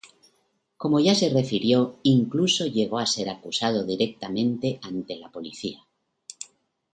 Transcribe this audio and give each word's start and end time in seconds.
Como 0.77 0.99
ya 0.99 1.13
se 1.13 1.29
refirió, 1.29 1.99
incluso 2.01 2.65
llegó 2.65 2.97
a 2.97 3.05
ser 3.05 3.29
acusado 3.29 3.83
directamente 3.83 4.79
ante 4.81 5.15
la 5.17 5.29
policía. 5.29 5.85